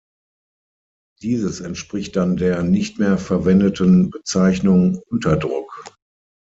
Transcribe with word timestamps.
Dieses 1.21 1.59
entspricht 1.59 2.15
dann 2.15 2.35
der 2.35 2.63
nicht 2.63 2.97
mehr 2.97 3.19
verwendeten 3.19 4.09
Bezeichnung 4.09 4.95
Unterdruck. 5.11 5.93